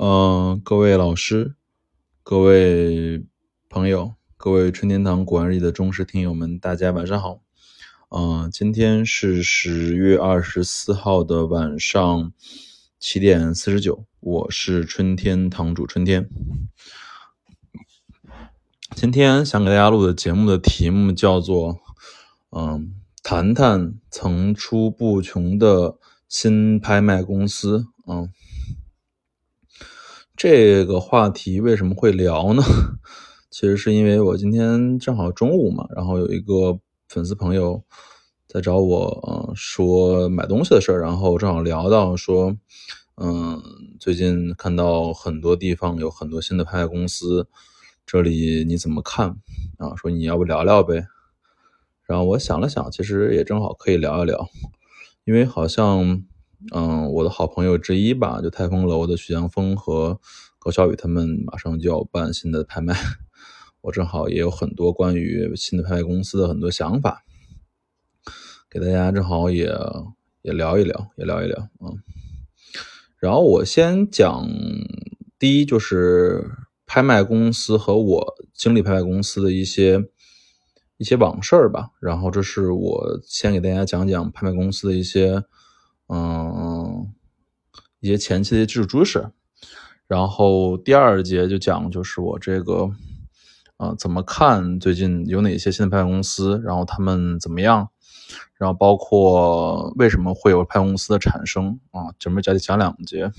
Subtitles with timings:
[0.00, 1.56] 嗯，各位老师、
[2.22, 3.26] 各位
[3.68, 7.40] 朋友、各位春天堂古玩日记的忠实听友们，大家晚上好。
[8.10, 12.32] 嗯，今天是十月二十四号的晚上
[13.00, 16.28] 七点四十九，我是春天堂主春天。
[18.94, 21.80] 今天想给大家录的节目的题目叫做
[22.56, 22.94] “嗯，
[23.24, 27.86] 谈谈层出不穷的新拍卖公司”。
[28.06, 28.30] 嗯，
[30.38, 32.62] 这个话题为什么会聊呢？
[33.50, 37.82] 其实是因为我今天正好中午嘛，然后有一个粉丝朋友
[38.46, 42.56] 在找我，嗯，说买东西的事儿，然后正好聊到说，
[43.16, 43.60] 嗯，
[43.98, 47.48] 最近看到很多地方有很多新的拍卖公司。
[48.06, 49.30] 这里你怎么看
[49.78, 49.96] 啊？
[50.00, 51.08] 说你要不聊聊呗？
[52.06, 54.48] 然后我想了想，其实也正好可以聊一聊，
[55.24, 56.22] 因为好像，
[56.74, 60.20] 嗯，我的好朋友之一吧，就泰丰楼的徐江峰和
[60.58, 62.94] 高小雨他们马上就要办新的拍卖，
[63.82, 67.24] 我正好也有很多关于新的拍卖公司的很多想法，
[68.70, 69.72] 给大家正好也
[70.42, 71.92] 也聊一聊，也聊一聊啊。
[73.18, 74.48] 然后我先讲
[75.38, 76.50] 第一就是。
[76.90, 80.08] 拍卖公司和我经历拍卖公司的一些
[80.96, 85.44] 一些往事吧，然后这是我先给大家讲讲拍卖公司的一些
[86.06, 86.47] 嗯
[88.00, 89.28] 一些前期的基础知识，
[90.06, 92.90] 然后第二节就讲就是我这个
[93.76, 97.88] 啊怎么看最近有哪些新的拍卖公司，然后他们怎么样，
[98.56, 103.32] 然后包括为什么会有拍卖公司的产生啊，准备讲讲两节。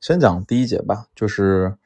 [0.00, 1.76] 先讲第一节吧，就是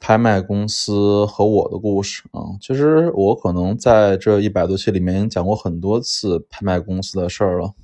[0.00, 2.40] 拍卖公司和我的故事啊。
[2.60, 7.74] 其实我可能在这一百多期里面讲过很多次拍卖公司的事儿了，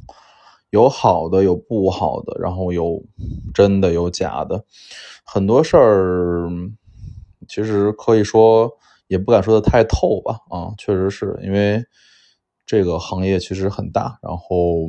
[0.70, 3.02] 有好的，有不好的，然后有
[3.52, 4.64] 真的，有假的，
[5.24, 6.48] 很多事儿
[7.46, 8.70] 其实可以说
[9.06, 11.84] 也不敢说的太透吧啊，确实是因为
[12.64, 14.89] 这个行业其实很大，然后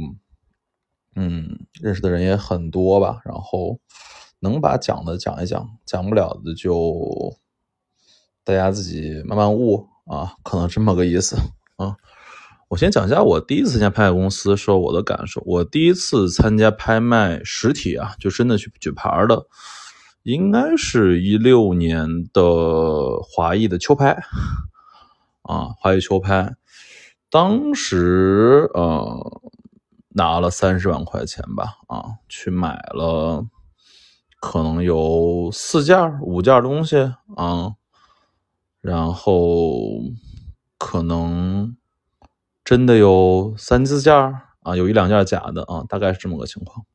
[1.16, 3.80] 嗯，认识的人也很多吧，然后。
[4.44, 7.32] 能把讲的讲一讲，讲不了的就
[8.44, 11.38] 大家自己慢慢悟啊，可能这么个意思
[11.76, 11.96] 啊。
[12.72, 15.44] 我先讲一下我第一次参加拍卖公司时候我的感受。
[15.46, 19.46] 我第一次参加拍卖实体啊，就真的去举牌的，
[20.24, 24.24] 应该是一六年的华谊的秋拍
[25.42, 26.56] 啊，华谊秋拍，
[27.30, 29.42] 当时呃
[30.16, 33.46] 拿了三十万块钱吧啊，去买了。
[34.40, 36.98] 可能有四件五件东西
[37.36, 37.74] 啊，
[38.80, 40.00] 然后
[40.78, 41.76] 可能
[42.72, 44.16] 真的有三四件
[44.62, 46.86] 啊，有一两件假的啊，大概是这么个情况。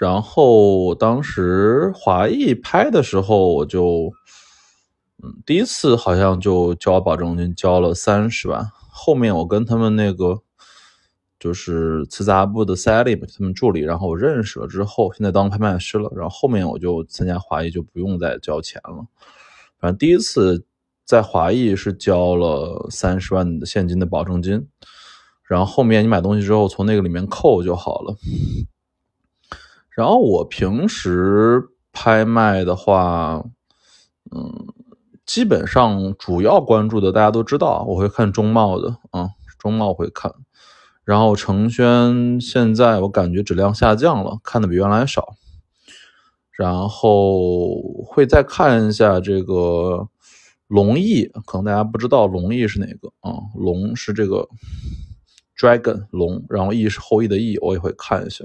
[0.00, 4.12] 然后当时华谊拍的时候，我就
[5.22, 10.42] 嗯，第一次好像就交保证金交了三十万，后面我跟他们那个。
[11.38, 16.10] 就是瓷杂部的 Sally 他们助理，然后我认识了之后，现在当拍卖师了。
[16.16, 19.06] 然后后面我就参加华谊，就不用再交钱了。
[19.78, 20.66] 反正第一次
[21.08, 24.68] 在华谊是交了三十万的现金的保证金，
[25.42, 28.14] 然后后面你买东西之后从那个里面扣就好了。
[29.88, 33.42] 然后我平时拍卖的话，
[34.30, 34.66] 嗯，
[35.24, 40.30] 基本上主要关注的大家都知道，我会看中贸的啊，中贸会看。
[41.04, 45.36] 然后成轩现在我感觉质量下降了，看的比原来少。
[46.52, 50.08] 然后会再看一下这个
[50.68, 53.34] 龙翼，可能大家不知道龙翼是哪个啊？
[53.56, 54.48] 龙是这个
[55.58, 58.44] dragon 龙，然后翼是后羿的翼，我也会看一下。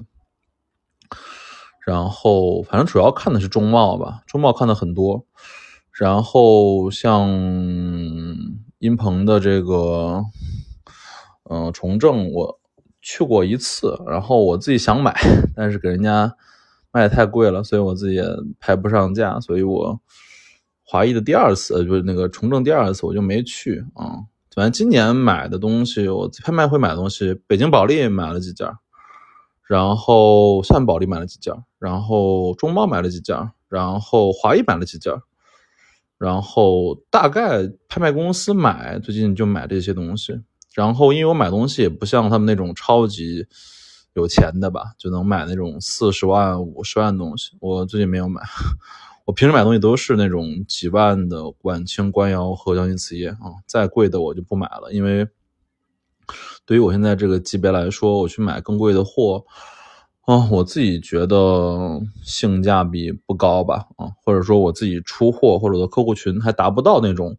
[1.85, 5.25] 然后反正主要看的是中贸吧，中贸看的很多。
[5.91, 7.29] 然后像
[8.79, 10.23] 殷鹏的这个。
[11.49, 12.59] 嗯，重正我
[13.01, 15.13] 去过一次，然后我自己想买，
[15.53, 16.33] 但是给人家
[16.89, 18.23] 卖的太贵了，所以我自己也
[18.61, 19.99] 拍不上价，所以我
[20.93, 24.21] 华谊的第二次，就是那个重振第二次，我就没去啊。
[24.53, 28.67] 反正今年买的东西，我拍卖会买的东西，北京保利买了几件，
[29.67, 33.35] 然后厦门保利买了几件，然后中贸买了几件，
[33.69, 35.11] 然后华谊买了几件，
[36.19, 40.39] 然后大概拍卖公司买，最近就买这些东西。
[40.75, 43.47] 然后，因为我买东西也不像他们那种超级
[44.13, 47.57] 有钱的吧，就能买那种四十万、五十万的东西。
[47.59, 48.43] 我最近没有买，
[49.25, 54.91] 我平时买东西都是那种几万的晚清官窑和江阴瓷业啊，再贵的我就不买了。
[54.91, 55.25] 因为
[56.65, 59.45] 对于我现在这个级别来说，我去买更贵的货，
[60.25, 67.37] 啊，我自己觉得性价比不高吧，啊，或者说我自己出货或者我的客户群还达不到那种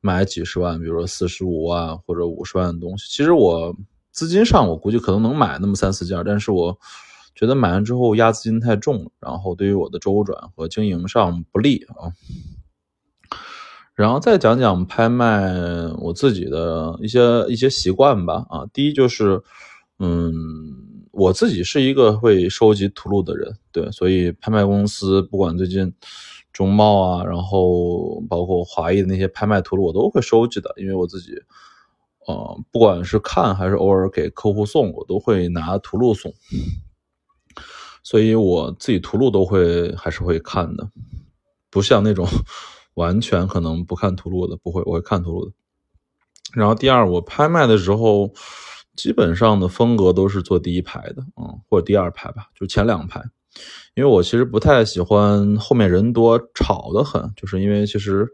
[0.00, 3.04] 买几十万，比如说四十五万或者五十万的东西。
[3.10, 3.76] 其实我
[4.10, 6.78] 资金上我估计可能能买那么三四件，但是我
[7.40, 12.12] 觉得买完之后压资金太重了，然后对于我的周转和经营上不利啊。
[13.94, 15.54] 然后再讲讲拍卖
[16.00, 19.42] 我自己的一些一些习惯吧，啊，第一就是，
[19.98, 20.88] 嗯。
[21.12, 25.92] 我自己是一个会收集图录的人，对，所以拍卖公司不管最近
[26.52, 31.32] 中贸啊，然后包括华谊的那些拍卖图录，我都会收集的，因为我自己，
[32.28, 36.32] 呃，不管是看还是偶尔给客户送，我都会拿图录送，
[38.02, 40.88] 所以我自己图录都会还是会看的，
[41.70, 42.26] 不像那种
[42.94, 45.52] 完全可能不看图录的，不会，我会看图录的。
[46.54, 48.32] 然后第二，我拍卖的时候。
[48.96, 53.22] 基本上的风格都是坐第一排的，嗯，或者第二排吧，就前两排，
[53.94, 58.28] 因为我其实不太喜欢后面人多吵得很，就是因为其实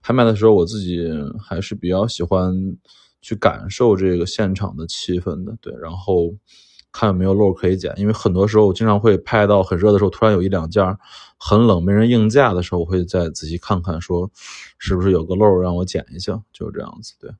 [0.00, 1.06] 拍卖的时候我自己
[1.38, 2.52] 还是比较喜欢
[3.20, 6.34] 去感受这个现场的气氛的，对，然后
[6.92, 10.84] 看有没有漏可以捡，因为很多时候我经常会拍到很热的时候，突然有一两件
[11.38, 14.30] 很冷没人应价的时候，我会再仔细看看，说
[14.78, 17.30] 是不是有个漏让我捡一下，就是这样子，对。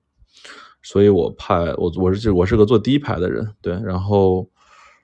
[0.82, 4.48] 所以我拍我我是我是个坐第一排的人，对，然后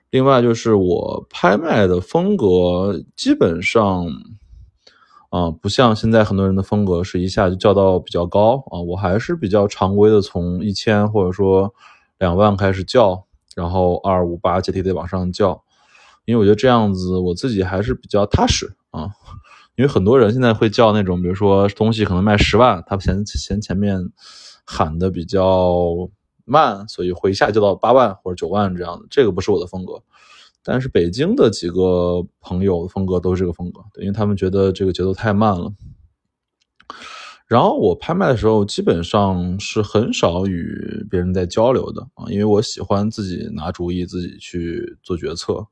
[0.09, 4.07] 另外就是我拍卖的风格基本上
[5.29, 11.71] 啊，不像现在很多人的风格是一下就叫到比较高啊，我还是比较常规的，从一千或者说
[12.17, 13.26] 两万开始叫，
[13.57, 15.61] 然后二五八阶梯得往上叫，
[16.23, 19.09] 因为我觉得这样子我自己还是比较踏实啊，
[19.75, 24.11] 因为很多人现在会叫那种，比如说东西可能卖十万，他嫌嫌前面。
[24.69, 26.09] 喊的比较
[26.43, 30.03] 慢，所以会一下就到八万或者九万这样的，这个不是我的风格。
[30.61, 35.71] 但是北京的几个朋友的风格都是这个风格，因为他们觉得这个节奏太慢了。
[37.47, 45.65] 然后我拍卖的时候基本上是很少与别人在交流的啊，因为我喜欢自己拿主意，自己去做决策。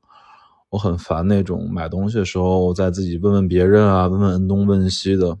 [0.70, 5.38] 我很烦那种买东西的时候再自己问问别人啊，问问东问西的。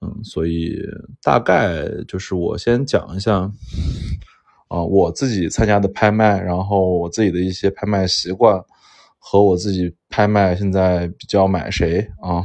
[0.00, 0.78] 嗯，所以
[1.22, 3.50] 大概就是我先讲一下，
[4.68, 8.62] 啊，我自己参加的拍卖，然后我自己的一些拍卖习惯，
[9.18, 12.44] 和我自己拍卖现在比较买谁啊，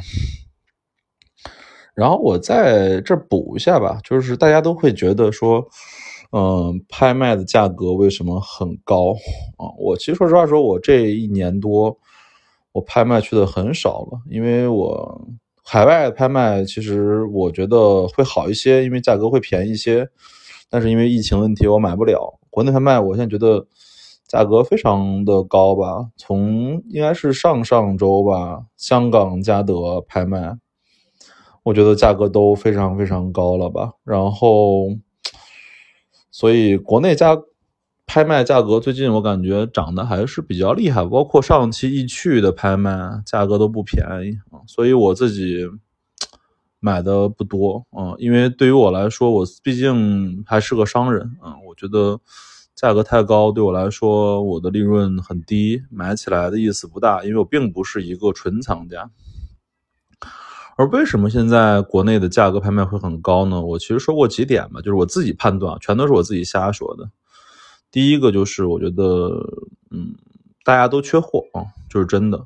[1.93, 5.65] 然后我在这补一下吧，就是大家都会觉得说，
[6.31, 9.13] 嗯，拍卖的价格为什么很高
[9.57, 9.71] 啊？
[9.77, 11.97] 我其实说实话，说我这一年多，
[12.71, 15.27] 我拍卖去的很少了，因为我。
[15.65, 20.09] 海外拍卖其实我觉得会好一些，因为价格会便宜一些。
[20.69, 22.37] 但是因为疫情问题，我买不了。
[22.49, 23.65] 国内拍卖，我现在觉得
[24.27, 26.09] 价格非常的高吧。
[26.17, 30.57] 从应该是上上周吧，香港嘉德拍卖，
[31.63, 33.94] 我觉得价格都非常非常高了吧。
[34.04, 34.89] 然后，
[36.31, 37.38] 所以国内价。
[38.06, 45.65] 拍卖价格最近我感觉涨得还是比较厉害，包括上期易趣的拍卖价格都不便宜啊，所以我自己
[46.81, 52.19] 买的不多啊，因为对于我来说，我毕竟还是个商人啊，我觉得
[52.75, 59.10] 价格太高对我来说，我的利润很低，买起来的意思不大，因为我并不是一个纯藏家。
[60.75, 63.62] 而为什么现在国内的价格拍卖会很高呢？
[63.62, 67.10] 我其实说过几点吧，就是我自己判断，全都是我自己瞎说的。
[67.92, 69.30] 第一个就是我觉得，
[69.92, 70.15] 嗯，
[70.63, 72.46] 大家都缺货啊，就是真的。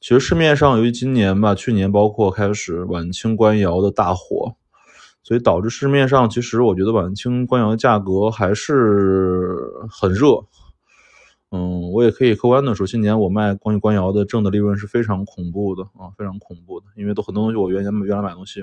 [0.00, 4.54] 其实市面上由于今年吧，去年包括开始晚清官窑的大火，
[5.22, 9.56] 所以导致市面上其实我觉得晚清官窑的价格还是
[9.88, 10.44] 很热。
[11.50, 18.60] 嗯，我也可以客观的说，今年我卖关于官窑的挣的利润是非常恐怖的啊，非常恐怖的，因为都很多东西我原先原来买东西，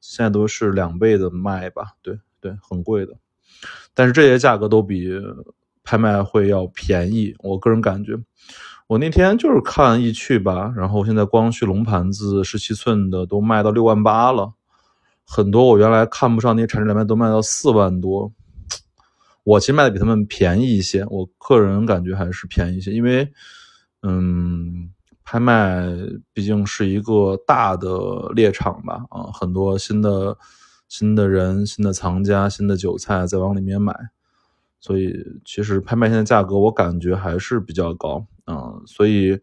[0.00, 3.12] 现在都是两倍的卖吧，对对，很贵的。
[3.94, 5.20] 但是这些价格都比。
[5.88, 8.18] 拍卖会要便宜，我个人感觉，
[8.88, 14.52] 我那天就是看易趣吧，然后现在光绪龙盘子十七寸的都卖到六万八了，
[15.24, 18.32] 很多我原来看不上那些产值连麦都卖到四万多，
[19.46, 23.32] 我其实卖的比他们便宜一些，我个人感觉还是便宜一些，因为，
[24.02, 24.90] 嗯，
[25.22, 25.86] 拍卖
[26.32, 30.36] 毕竟是一个大的猎场吧，啊，很多新的
[30.88, 33.96] 新的人、新的藏家、新的韭菜在往里面买。
[34.80, 39.40] 所以其实拍卖现在价格我感觉还是比较高啊，所以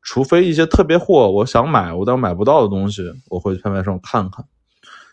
[0.00, 4.46] 除非一些特别货，我想买我但买不到的东西，我会去拍卖上看看。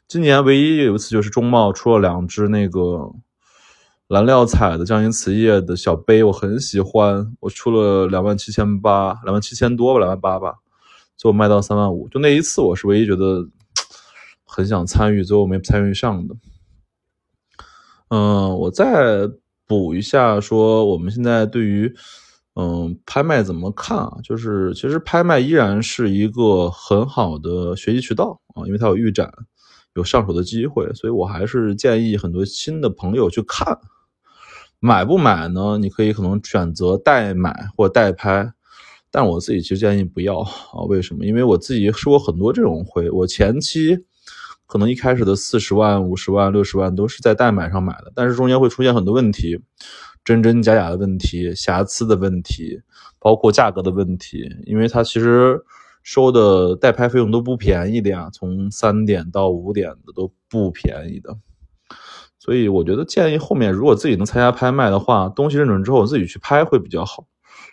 [0.07, 3.11] 今年唯一有一次就是中贸出了两只那个
[4.09, 10.55] 蓝料彩的江阴瓷业的小杯，我很喜欢，我出了两万七千八，两万七千多吧，两万八吧，
[11.15, 12.09] 最后卖到三万五。
[12.09, 13.47] 就那一次，我是唯一觉得
[14.43, 16.35] 很想参与，最后没参与上的。
[18.07, 19.29] 嗯，我再
[19.67, 21.93] 补一下，说我们现在对于
[22.55, 24.17] 嗯拍卖怎么看啊？
[24.23, 29.31] 就是其实拍卖依然是一个很好的学习渠道啊，因为它有预展，
[29.93, 33.79] 有上手的机会，所以我还是建议很多新的朋友去看。
[34.81, 35.77] 买不买呢？
[35.77, 38.53] 你可以可能选择代买或代拍，
[39.11, 40.83] 但我自己其实建议不要啊。
[40.87, 41.25] 为什么？
[41.25, 43.11] 因为我自己收过很多这种亏。
[43.11, 43.97] 我前期
[44.65, 49.59] 可能一开始的四十万、五十万、六十万都是在代买上买的，但是中间会出现很多问题，
[50.23, 52.79] 真真假假的问题、瑕疵的问题，
[53.19, 54.49] 包括价格的问题。
[54.65, 55.61] 因为它其实
[56.03, 61.35] 收的代拍费用都不便宜的呀，从三点到五点的都不便宜的。
[62.49, 67.27] 所以我觉得建议后面如果自己能参加拍卖的话，东西认准之后自己去拍会比较好。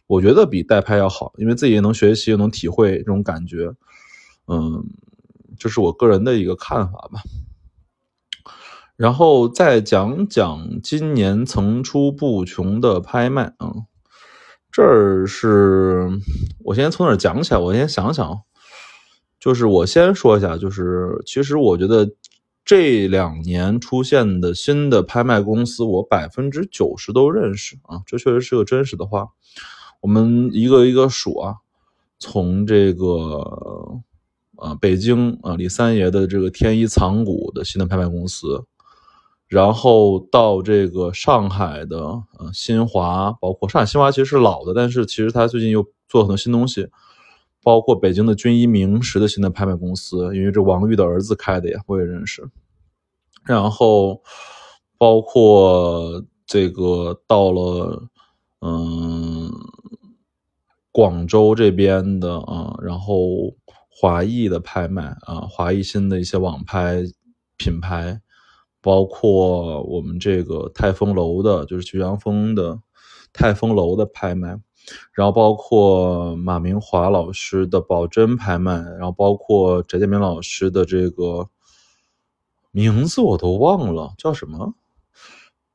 [0.06, 3.73] 我觉得比代拍要好，因为自己也能学习，又能体会这种感觉。
[4.49, 4.85] 嗯，
[5.59, 7.23] 这是我个人的一个看法吧。
[8.97, 13.73] 然后再讲讲今年层出不穷的拍卖啊，
[14.71, 16.06] 这儿是
[16.66, 17.59] 我先从哪讲起来？
[17.59, 18.42] 我先想想，
[19.40, 22.06] 就是我先说一下，就是其实我觉得。
[22.66, 29.28] 这两年出现的新的拍卖公司，我百分之九十都认识啊，这确实是个真实的话。
[30.00, 31.58] 我们一个一个数啊，
[32.18, 34.00] 从这个
[34.56, 38.64] 啊北京啊李三爷的这个天一藏骨的新的拍卖公司，
[39.46, 41.99] 然后到这个上海的
[42.37, 46.88] 呃新华，包括上海新华其实是老的，但是其实他最近又做很多新东西。
[47.66, 52.49] 包括北京的军医明石的新的拍卖公司，因为这王玉的儿子开的呀，我也认识。
[53.44, 54.23] 然后
[54.96, 58.08] 包括这个到了
[58.61, 59.50] 嗯
[60.92, 63.52] 广州这边的啊，然后
[63.90, 67.02] 华谊的拍卖啊，华谊新的一些网拍
[67.56, 68.20] 品牌，
[68.80, 72.78] 包括我们这个泰丰楼的，就是曲江峰的
[73.32, 74.56] 泰丰楼的拍卖。
[75.12, 81.48] 然后包括马明华老师的宝珍拍卖，然后包括翟建明老师的这个
[82.70, 84.74] 名字我都忘了叫什么，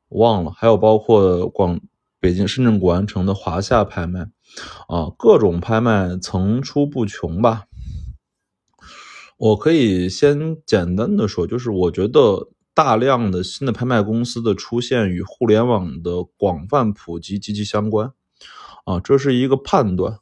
[0.09, 0.51] 忘了。
[0.51, 1.79] 还有包括广
[2.19, 4.29] 北京、深圳古玩城的华夏拍卖，
[4.87, 7.65] 啊，各种拍卖层出不穷吧。
[9.37, 18.13] 我可以先简单的说，就是我觉得大量的新的拍卖公司的出现与互联网的广泛普及息息相关。
[18.85, 20.17] 啊，这是一个判断，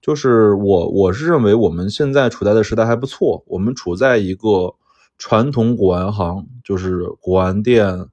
[0.00, 4.74] 就是我我是认为我们现在处在的时代还不错，我们处在一个
[5.18, 8.06] 传统古玩行，就是古玩店、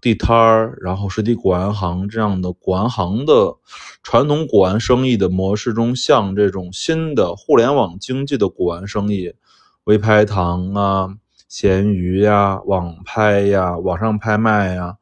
[0.00, 3.56] 地摊儿，然后实体古玩行这样的古玩行的
[4.02, 9.34] 传统古玩生意的模式中，像这种新的互联网经济的古玩生意，
[9.84, 11.08] 微拍堂啊、
[11.48, 14.96] 闲鱼呀、网拍呀、网上拍卖呀。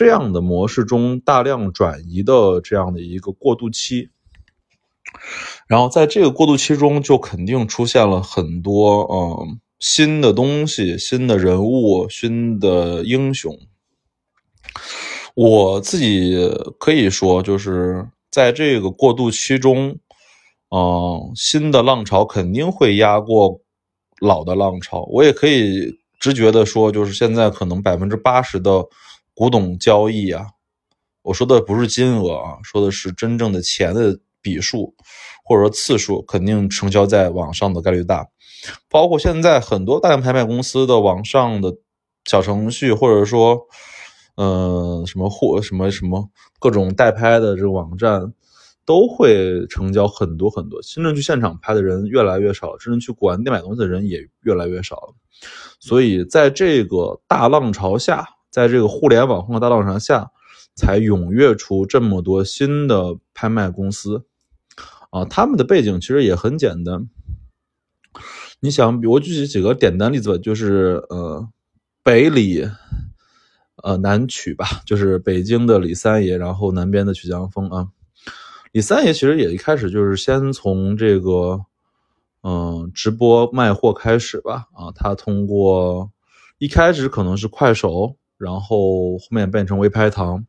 [0.00, 4.08] 这样的模式中大量转移的这样的一个过渡期，
[5.66, 13.54] 然后在这个过渡期中，就肯定出现了很多嗯新的东西、新的人物、新的英雄。
[15.34, 19.98] 我自己可以说，就是在这个过渡期中，
[20.70, 23.60] 嗯，新的浪潮肯定会压过
[24.18, 25.04] 老的浪潮。
[25.10, 28.88] 我也可以直觉的说，就是现在可能百分之八十的。
[29.40, 30.48] 古董交易啊，
[31.22, 34.94] 我说的不是金额啊，说的是真正的钱的笔数
[35.42, 38.26] 或者说次数，肯定成交在网上的概率大。
[38.90, 41.74] 包括现在很多大量拍卖公司的网上的
[42.26, 43.62] 小程序，或者说，
[44.36, 46.28] 嗯，什么货什么什么
[46.58, 48.34] 各种代拍的这个网站，
[48.84, 50.82] 都会成交很多很多。
[50.82, 55.14] 真正去现场拍的人越来越少，真正去古玩店买东西的人也越来越少了。
[55.80, 58.28] 所以在这个大浪潮下。
[58.50, 60.32] 在这个互联网化大浪潮下，
[60.74, 64.24] 才踊跃出这么多新的拍卖公司，
[65.10, 67.08] 啊，他们的背景其实也很简单。
[68.60, 71.48] 你想，我举几个简单例子吧，就是呃，
[72.02, 72.68] 北李，
[73.82, 77.88] 呃，南曲吧，就是北京的李三爷，然后南边的曲江峰啊。
[78.72, 81.64] 李三爷其实也一开始就是先从这个，
[82.42, 86.10] 嗯，直播卖货开始吧，啊，他通过
[86.58, 88.16] 一开始可能是快手。
[88.40, 90.46] 然后后面变成微拍堂，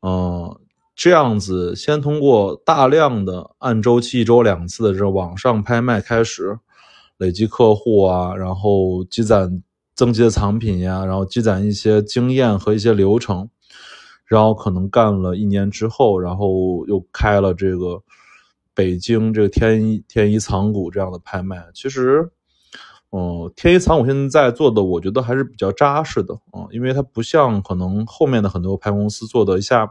[0.00, 0.58] 嗯，
[0.96, 6.58] 这样子先通过大量的按周期一周两次的这网上拍卖开始
[7.18, 9.62] 累积客户啊，然后积攒
[9.94, 13.50] 增值的藏品呀，然后积攒一些经验和一些流程，
[14.24, 18.02] 然后可能干了一年之后，然后又开了这个
[18.72, 21.62] 北京这个天一天一藏股这样的拍卖。
[21.74, 22.30] 其实，
[23.12, 29.90] 嗯，天一藏我现在做的，我觉得还是比较扎实的啊，因为它不像可能后面的很多拍公司做的一下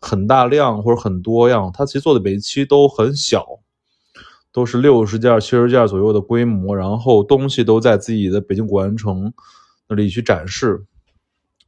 [0.00, 3.46] 很大量或者很多样，它其实做的每一期都很小。
[4.52, 9.32] 都是六十件、七十件左右的规模，然后东西都在自己的北京古玩城
[9.88, 10.84] 那里去展示，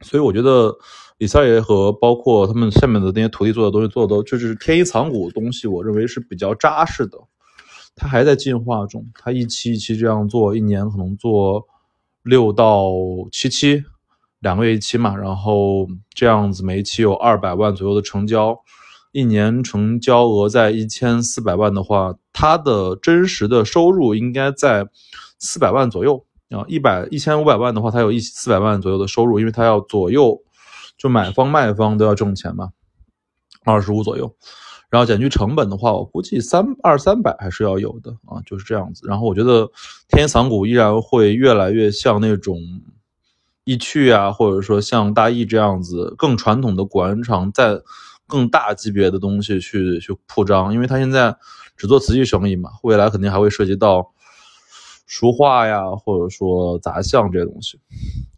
[0.01, 0.75] 所以我觉得
[1.17, 7.17] 李三爷和包括他们下面的那些徒弟做的东西做的都就是天一藏古东西，我认为是比较扎实的。
[7.95, 11.67] 它还在进化中，它一期一期这样做，一年可能做
[12.23, 12.91] 六到
[13.31, 13.83] 七期，
[14.39, 18.59] 两个月一期嘛，然后这样子每一期有二百万左右的成交。
[19.11, 24.87] 一年成交额在一千四百万的话，它的真实的收入应该在
[25.37, 26.65] 四百万左右啊。
[26.67, 30.41] 一百一千五百万的话，它有一四百万左右的收入，因为它要左右
[30.97, 32.71] 就买方卖方都要挣钱嘛，
[33.63, 34.35] 二十五左右。
[34.93, 39.07] 然后减去成本的话，我估计三二三百还是要有的啊，就是这样子。
[39.07, 39.67] 然后我觉得
[40.09, 42.59] 天仓股依然会越来越像那种
[43.63, 47.81] 易趣啊，或者说像大益这样子更传统的古玩厂在。
[48.25, 51.35] 更大级别的东西去去铺张，因为他现在
[51.75, 54.11] 只做瓷器生意嘛，未来肯定还会涉及到
[55.05, 57.79] 书画呀，或者说杂项这些东西。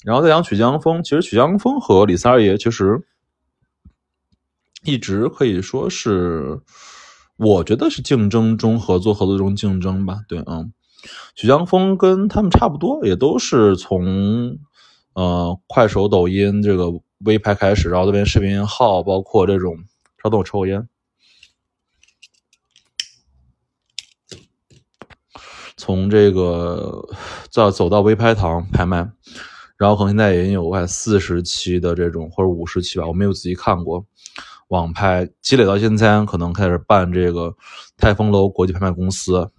[0.03, 2.99] 然后再讲曲江风，其实曲江风和李三二爷其实
[4.85, 6.59] 一直可以说是，
[7.37, 10.19] 我觉得是竞争中合作，合作中竞争吧。
[10.27, 10.71] 对，嗯，
[11.35, 14.59] 许江峰跟他们差不多，也都是从
[15.13, 17.01] 呃快手、抖音这个。
[17.19, 19.77] 微拍开始，然后这边视频号，包括这种，
[20.21, 20.87] 稍等我抽个烟。
[25.77, 27.07] 从这个
[27.49, 29.09] 再走到微拍堂拍卖，
[29.77, 34.05] 然后可能现在也有快四十期的这种，或者五十期吧，我没有仔细看过。
[34.67, 37.55] 网拍积累到现在，可能开始办这个
[37.97, 39.51] 泰丰楼国际拍卖公司，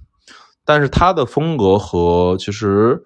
[0.65, 3.05] 但是他的风格和其实。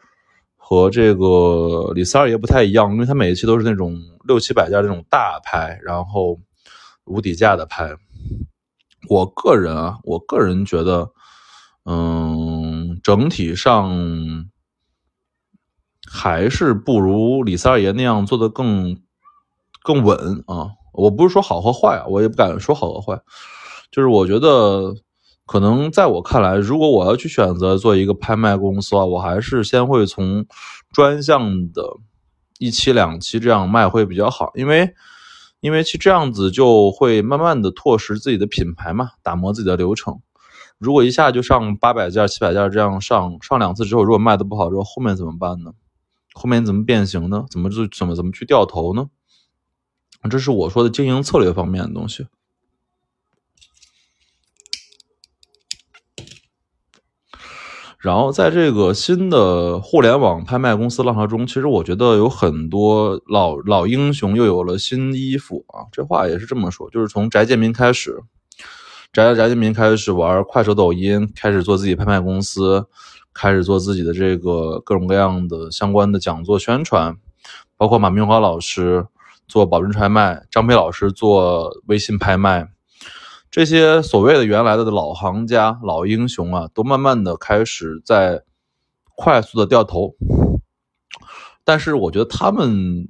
[0.72, 6.38] 和这个李三二爷不太一样，因为他每一期都是那种六七百件这种大拍，然后
[7.06, 7.96] 无底价的拍。
[9.08, 11.10] 我个人啊，我个人觉得，
[11.86, 13.90] 嗯，整体上
[16.08, 18.96] 还是不如李三爷那样做的更
[19.82, 20.70] 更稳啊。
[21.00, 23.20] 我不是说好和坏啊，我也不敢说好和坏，
[23.90, 24.94] 就是我觉得。
[25.46, 30.46] 可能在我看来，如果我要去选择做一个拍卖公司啊，我还是先会从
[30.92, 31.82] 专项的
[32.60, 34.94] 一期两期这样卖会比较好，因为
[35.58, 40.20] 因为其这样子就会慢慢的拓实自己的品牌嘛，打磨自己的流程。
[40.78, 45.72] 如果一下就上八百件、七百件这样上上两次之后，如果卖的不好之后，后面怎么办呢？
[46.32, 47.44] 后面怎么变形呢？
[47.50, 49.08] 怎么就怎么怎么去掉头呢？
[50.28, 52.26] 这是我说的经营策略方面的东西。
[57.98, 65.84] 然后在这个新的互联网拍卖公司浪潮中，其实我觉得有很多老老英雄又有了新衣服啊。
[65.92, 68.22] 这话也是这么说，就是从翟建民开始，
[69.12, 72.86] 翟翟建民开始玩快手、抖音，开始做自己拍卖公司，
[73.34, 77.14] 开始做自己的这个各种各样的相关的讲座宣传，
[77.76, 79.06] 包括马明华老师
[79.50, 82.70] 做宝珍拍卖，张培老师做微信拍卖。
[83.50, 88.44] 这些所谓的原来的老行家、老英雄啊，都慢慢的开始在
[89.16, 90.14] 快速的掉头，
[91.64, 93.08] 但是我觉得他们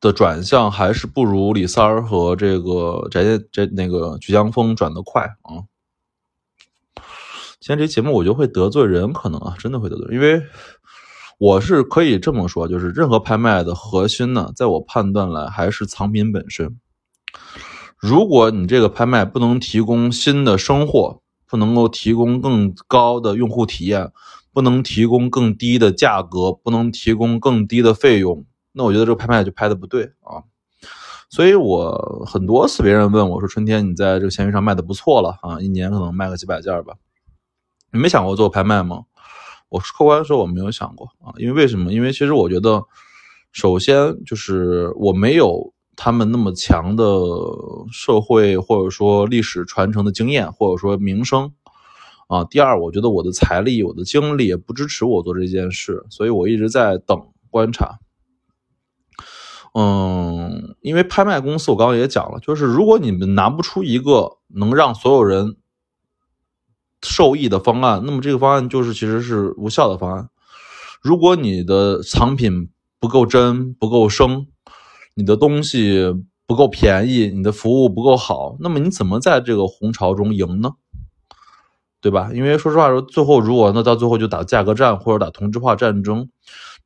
[0.00, 5.66] 的转向还是不如李三儿和这个翟建这那个曲江峰转的快啊。
[7.58, 10.40] 今天这节目我觉得会得罪人，可能啊，真的会得罪，因为
[11.38, 16.78] 我是可以这么说，就是任何拍卖的核心呢，在我判断来还是藏品本身。
[17.98, 24.10] 如果你这个拍卖不能提供新的生货，不能够提供更高的用户体验，
[24.52, 30.44] 不能提供更低的价格，不能提供更低的费用，那我觉得这个拍卖就拍的不对啊。
[31.28, 36.94] 所以我很多次别人问我说：“春天，你在这个闲鱼上卖的不错了啊，一年可能卖个几百件吧？
[37.92, 39.02] 你没想过做拍卖吗？”
[39.68, 41.92] 我客观说我没有想过啊，因为为什么？
[41.92, 42.84] 因为其实我觉得，
[43.52, 45.72] 首先就是我没有。
[45.98, 47.04] 他们那么强的
[47.90, 51.54] 社会或者说历史传承的经验，或者说名声
[52.28, 52.44] 啊。
[52.44, 57.98] 第二，我觉得我的财力、我的精力也不支持我做这件事，所以我一直在等观察。
[59.72, 65.56] 嗯，因为拍卖公司，我刚刚也讲了，就是如果你们拿不出一个能让所有人
[67.08, 70.28] 受益的方案，那么这个方案就是其实是无效的方案。
[71.00, 74.46] 如果你的藏品不够真、不够生，
[75.14, 76.02] 你的东西
[76.46, 80.72] 不够便宜，你的服务不够好，那么你怎么在这个红潮中赢呢？
[82.00, 82.30] 对吧？
[82.32, 86.28] 因为说实话说，最后如果那到最后就打价格战或者打同质化战争，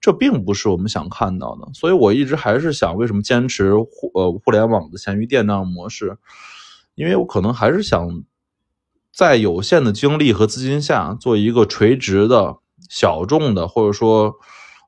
[0.00, 1.68] 这并不是我们想看到的。
[1.74, 6.16] 所以我一直还是想，为什么坚持互呃互联网的闲鱼店那样模式？
[6.94, 8.22] 因为我可能还是想
[9.12, 12.57] 在有限的精力和资金下，做一个垂直的
[12.88, 14.35] 小众的，或者说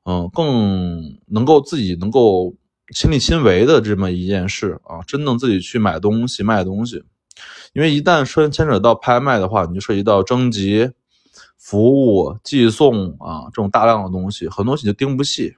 [0.05, 2.55] 嗯更能够自己能够
[2.93, 7.03] 亲力亲为的这么一件事啊，真正自己去买东西卖东西。
[7.73, 10.91] 因为一旦涉牵扯到拍卖的话，你就涉及到征集、
[11.57, 15.55] 服务、寄送啊这种大量的东西，很多东西就盯不细。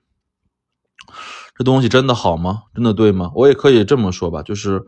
[1.57, 2.63] 这东西真的好吗？
[2.73, 3.31] 真的对吗？
[3.35, 4.81] 我也可以这么说吧，就是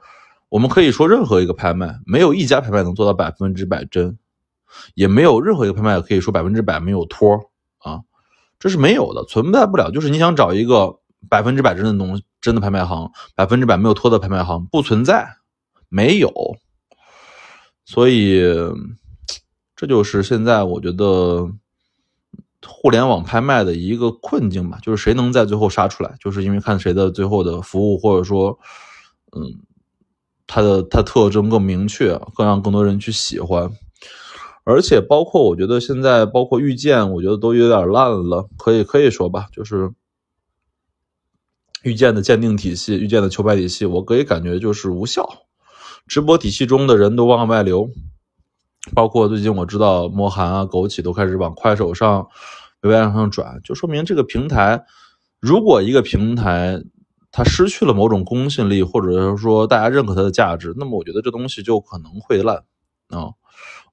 [0.50, 4.18] 我们可以说任何一个拍卖，没有一家拍卖能做到百分之百真，
[4.96, 8.02] 也没有任何一个拍卖可以说百分之百没有托啊，
[8.60, 9.92] 这是没有的，存在不了。
[9.92, 15.28] 就是你想找一个百分之百真的东真的拍卖行，百分之百没有托的拍卖行不存在，
[15.90, 16.32] 没有。
[17.84, 18.42] 所以，
[19.76, 21.50] 这就是现在我觉得
[22.66, 28.60] 互联网拍卖的一个困境吧，就是谁能在最后杀出来，就是因为看谁的最后的服务，或者说，
[29.32, 29.42] 嗯，
[30.48, 33.70] 它的它特征更明确，更让更多人去喜欢。
[34.64, 39.92] 而且包括我觉得现在包括遇见，我觉得都有点烂了，可以可以说吧，就是
[41.84, 45.26] 遇见的鉴定体系，遇见的球拍体系，我可以感觉就是无效。
[46.06, 47.90] 直播体系中的人都往外流，
[48.94, 52.28] 包括最近我知道莫寒啊、枸杞都开始往快手上、
[52.82, 54.84] 微博上转，就说明这个平台，
[55.40, 56.82] 如果一个平台
[57.32, 62.64] 它失去了某种公信力，或者是说大家认可它的价值，那么我觉得这东西就可能会烂
[63.10, 63.30] 啊。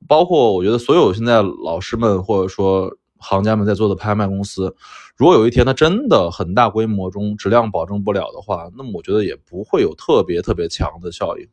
[0.06, 4.74] 包括我觉得所有现在老师们或者说行家们在做的拍卖公司，
[5.16, 11.48] 如果有一天它真的很大规模中质量保证不了的话，那么我觉得也不会有特别特别强的效应。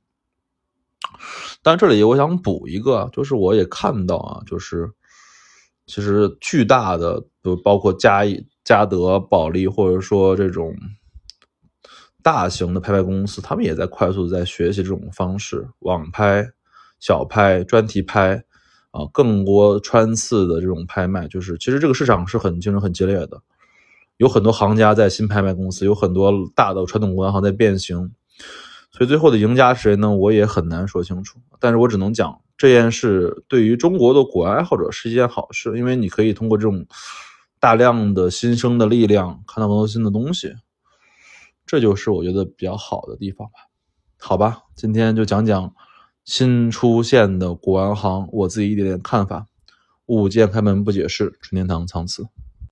[1.62, 4.92] 但这里我想补一个，就是我也看到啊，就是
[5.86, 7.24] 其实巨大的，
[7.64, 8.24] 包括嘉
[8.64, 10.76] 嘉德、保利，或者说这种
[12.24, 16.48] 大型的拍卖公司，他们也在快速的在学习这种方式，网拍、
[17.00, 18.44] 小拍、专题拍
[18.92, 23.42] 啊，更多穿刺的这种拍卖，就是其实这个市场是很竞争很激烈的，
[24.18, 28.12] 有很多行家在新拍卖公司，有很多大的传统国行在变形。
[28.92, 30.12] 所以最后的赢家是谁呢？
[30.12, 31.40] 我也很难说清楚。
[31.60, 36.86] 但是我只能讲这件事对于中国的古玩爱好者是一件好事，因为你可以通过这种
[37.58, 40.54] 大量的新生的力量看到更多新的东西，
[41.66, 43.54] 这就是我觉得比较好的地方吧。
[44.18, 45.74] 好吧，今天就讲讲
[46.24, 49.48] 新出现的古玩行我自己一点点看法。
[50.08, 52.28] 物件开门不解释，纯天堂藏词。